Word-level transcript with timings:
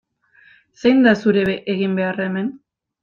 Zein 0.83 1.03
da 1.07 1.13
zure 1.25 1.55
eginbeharra 1.75 2.29
hemen? 2.31 2.51